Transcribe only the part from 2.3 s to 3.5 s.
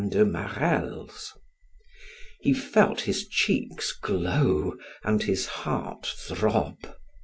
He felt his